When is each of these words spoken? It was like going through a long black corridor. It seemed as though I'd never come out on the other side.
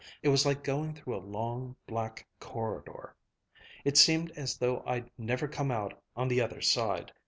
It 0.23 0.29
was 0.29 0.47
like 0.47 0.63
going 0.63 0.95
through 0.95 1.15
a 1.15 1.21
long 1.21 1.75
black 1.85 2.27
corridor. 2.39 3.15
It 3.85 3.97
seemed 3.97 4.31
as 4.31 4.57
though 4.57 4.81
I'd 4.83 5.11
never 5.15 5.47
come 5.47 5.69
out 5.69 6.01
on 6.15 6.27
the 6.27 6.41
other 6.41 6.59
side. 6.59 7.11